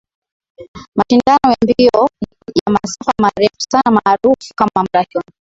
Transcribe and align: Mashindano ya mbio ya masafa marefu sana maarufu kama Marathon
Mashindano 0.97 1.51
ya 1.51 1.57
mbio 1.63 2.09
ya 2.65 2.73
masafa 2.73 3.13
marefu 3.21 3.55
sana 3.71 3.91
maarufu 4.01 4.53
kama 4.55 4.71
Marathon 4.93 5.23